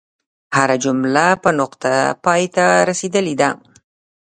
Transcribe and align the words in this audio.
هره 0.57 0.77
جمله 0.83 1.25
په 1.43 1.49
نقطه 1.59 1.93
پای 2.25 2.43
ته 2.55 2.65
رسیدلې 2.89 3.35
ده. 3.41 3.49